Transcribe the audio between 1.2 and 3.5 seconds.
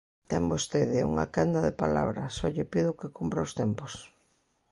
quenda de palabra, só lle pido que cumpra